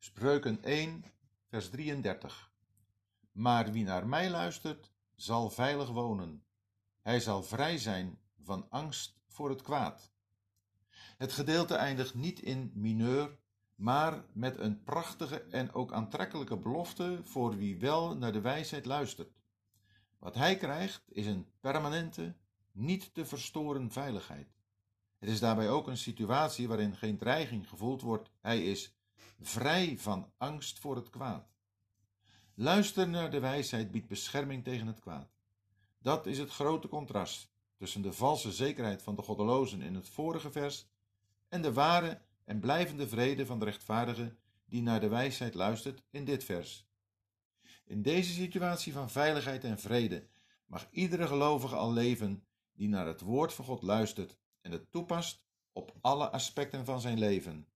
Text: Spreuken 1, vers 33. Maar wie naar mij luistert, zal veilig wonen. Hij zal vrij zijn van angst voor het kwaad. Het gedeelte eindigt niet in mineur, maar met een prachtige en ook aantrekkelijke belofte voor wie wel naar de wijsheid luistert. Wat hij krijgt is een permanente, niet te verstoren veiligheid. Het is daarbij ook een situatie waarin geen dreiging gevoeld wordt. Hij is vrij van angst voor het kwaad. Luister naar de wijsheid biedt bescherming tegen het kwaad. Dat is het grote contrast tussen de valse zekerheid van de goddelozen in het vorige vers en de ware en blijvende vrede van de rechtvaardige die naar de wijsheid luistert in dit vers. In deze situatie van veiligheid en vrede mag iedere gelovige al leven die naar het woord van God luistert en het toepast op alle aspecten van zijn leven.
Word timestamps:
Spreuken 0.00 0.62
1, 0.62 1.04
vers 1.48 1.70
33. 1.70 2.52
Maar 3.32 3.72
wie 3.72 3.84
naar 3.84 4.06
mij 4.06 4.30
luistert, 4.30 4.92
zal 5.14 5.50
veilig 5.50 5.88
wonen. 5.88 6.44
Hij 7.02 7.20
zal 7.20 7.42
vrij 7.42 7.78
zijn 7.78 8.18
van 8.42 8.66
angst 8.70 9.18
voor 9.26 9.50
het 9.50 9.62
kwaad. 9.62 10.12
Het 11.16 11.32
gedeelte 11.32 11.74
eindigt 11.74 12.14
niet 12.14 12.40
in 12.40 12.70
mineur, 12.74 13.38
maar 13.74 14.24
met 14.32 14.58
een 14.58 14.82
prachtige 14.82 15.40
en 15.40 15.72
ook 15.72 15.92
aantrekkelijke 15.92 16.56
belofte 16.56 17.20
voor 17.24 17.56
wie 17.56 17.78
wel 17.78 18.16
naar 18.16 18.32
de 18.32 18.40
wijsheid 18.40 18.86
luistert. 18.86 19.40
Wat 20.18 20.34
hij 20.34 20.56
krijgt 20.56 21.02
is 21.08 21.26
een 21.26 21.46
permanente, 21.60 22.36
niet 22.72 23.14
te 23.14 23.26
verstoren 23.26 23.90
veiligheid. 23.90 24.56
Het 25.18 25.28
is 25.28 25.40
daarbij 25.40 25.70
ook 25.70 25.86
een 25.86 25.96
situatie 25.96 26.68
waarin 26.68 26.96
geen 26.96 27.16
dreiging 27.16 27.68
gevoeld 27.68 28.02
wordt. 28.02 28.30
Hij 28.40 28.64
is 28.64 28.97
vrij 29.40 29.98
van 29.98 30.32
angst 30.36 30.78
voor 30.78 30.96
het 30.96 31.10
kwaad. 31.10 31.48
Luister 32.54 33.08
naar 33.08 33.30
de 33.30 33.40
wijsheid 33.40 33.90
biedt 33.90 34.08
bescherming 34.08 34.64
tegen 34.64 34.86
het 34.86 35.00
kwaad. 35.00 35.30
Dat 35.98 36.26
is 36.26 36.38
het 36.38 36.50
grote 36.50 36.88
contrast 36.88 37.50
tussen 37.76 38.02
de 38.02 38.12
valse 38.12 38.52
zekerheid 38.52 39.02
van 39.02 39.16
de 39.16 39.22
goddelozen 39.22 39.82
in 39.82 39.94
het 39.94 40.08
vorige 40.08 40.50
vers 40.50 40.86
en 41.48 41.62
de 41.62 41.72
ware 41.72 42.20
en 42.44 42.60
blijvende 42.60 43.08
vrede 43.08 43.46
van 43.46 43.58
de 43.58 43.64
rechtvaardige 43.64 44.36
die 44.64 44.82
naar 44.82 45.00
de 45.00 45.08
wijsheid 45.08 45.54
luistert 45.54 46.02
in 46.10 46.24
dit 46.24 46.44
vers. 46.44 46.86
In 47.84 48.02
deze 48.02 48.32
situatie 48.32 48.92
van 48.92 49.10
veiligheid 49.10 49.64
en 49.64 49.78
vrede 49.78 50.26
mag 50.66 50.88
iedere 50.90 51.26
gelovige 51.26 51.76
al 51.76 51.92
leven 51.92 52.44
die 52.72 52.88
naar 52.88 53.06
het 53.06 53.20
woord 53.20 53.52
van 53.52 53.64
God 53.64 53.82
luistert 53.82 54.36
en 54.60 54.72
het 54.72 54.90
toepast 54.90 55.44
op 55.72 55.92
alle 56.00 56.30
aspecten 56.30 56.84
van 56.84 57.00
zijn 57.00 57.18
leven. 57.18 57.66